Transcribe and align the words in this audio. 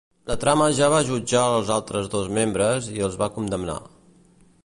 La 0.29 0.35
trama 0.43 0.69
ja 0.79 0.87
va 0.93 1.01
jutjar 1.09 1.43
els 1.57 1.69
altres 1.75 2.09
dos 2.15 2.31
membres 2.39 2.89
i 2.97 3.07
els 3.09 3.21
va 3.23 3.31
condemnar. 3.39 3.79